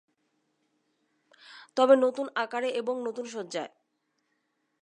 [1.77, 3.71] তবে নতুন আকারে এবং নতুন সজ্জায়।